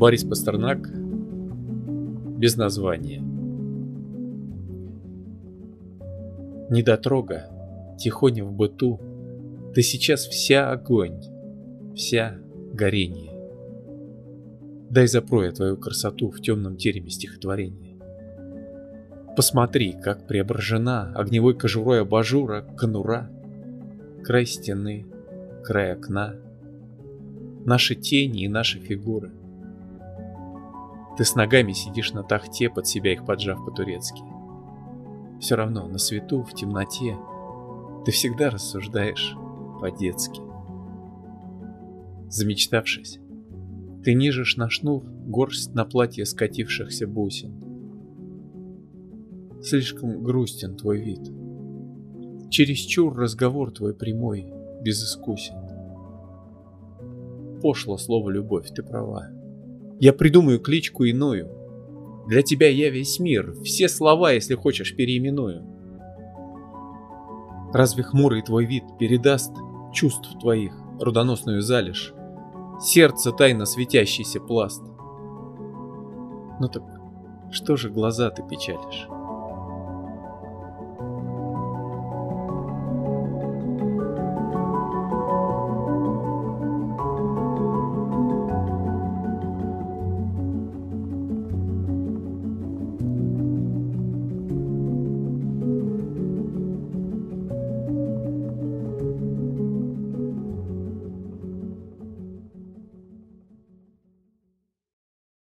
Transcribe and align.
Борис 0.00 0.24
Пастернак 0.24 0.90
без 2.38 2.56
названия. 2.56 3.20
Недотрога, 6.70 7.50
тихоня 7.98 8.46
в 8.46 8.52
быту, 8.54 8.98
Ты 9.74 9.82
сейчас 9.82 10.24
вся 10.24 10.72
огонь, 10.72 11.20
вся 11.94 12.38
горение. 12.72 13.32
Дай 14.88 15.06
запрой 15.06 15.48
я 15.48 15.52
твою 15.52 15.76
красоту 15.76 16.30
в 16.30 16.40
темном 16.40 16.78
тереме 16.78 17.10
стихотворения. 17.10 17.98
Посмотри, 19.36 19.92
как 19.92 20.26
преображена 20.26 21.12
огневой 21.14 21.54
кожурой 21.54 22.00
абажура 22.00 22.62
конура, 22.74 23.30
край 24.24 24.46
стены, 24.46 25.04
край 25.62 25.92
окна, 25.92 26.36
наши 27.66 27.94
тени 27.96 28.44
и 28.44 28.48
наши 28.48 28.78
фигуры. 28.78 29.32
Ты 31.16 31.24
с 31.24 31.34
ногами 31.34 31.72
сидишь 31.72 32.12
на 32.12 32.22
тахте, 32.22 32.70
под 32.70 32.86
себя 32.86 33.12
их 33.12 33.26
поджав 33.26 33.64
по-турецки. 33.64 34.22
Все 35.40 35.56
равно 35.56 35.86
на 35.86 35.98
свету, 35.98 36.42
в 36.42 36.54
темноте, 36.54 37.16
ты 38.04 38.12
всегда 38.12 38.50
рассуждаешь 38.50 39.36
по-детски. 39.80 40.40
Замечтавшись, 42.28 43.18
ты 44.04 44.14
нижешь 44.14 44.56
на 44.56 44.70
шнур 44.70 45.04
горсть 45.04 45.74
на 45.74 45.84
платье 45.84 46.24
скатившихся 46.24 47.06
бусин. 47.06 47.62
Слишком 49.62 50.22
грустен 50.22 50.76
твой 50.76 51.00
вид. 51.00 51.20
Чересчур 52.50 53.14
разговор 53.14 53.70
твой 53.72 53.94
прямой, 53.94 54.52
безыскусен. 54.82 55.56
Пошло 57.60 57.98
слово 57.98 58.30
«любовь», 58.30 58.70
ты 58.70 58.82
права. 58.82 59.28
Я 60.00 60.14
придумаю 60.14 60.58
кличку 60.60 61.04
иную. 61.04 61.48
Для 62.26 62.42
тебя 62.42 62.68
я 62.68 62.88
весь 62.88 63.20
мир, 63.20 63.54
все 63.62 63.86
слова, 63.86 64.32
если 64.32 64.54
хочешь, 64.54 64.96
переименую. 64.96 65.62
Разве 67.74 68.02
хмурый 68.02 68.42
твой 68.42 68.64
вид 68.64 68.84
передаст 68.98 69.52
чувств 69.92 70.38
твоих 70.40 70.72
рудоносную 70.98 71.60
залежь, 71.60 72.14
сердце 72.80 73.30
тайно 73.30 73.66
светящийся 73.66 74.40
пласт? 74.40 74.82
Ну 76.60 76.68
так 76.72 76.82
что 77.50 77.76
же 77.76 77.90
глаза 77.90 78.30
ты 78.30 78.42
печалишь? 78.42 79.06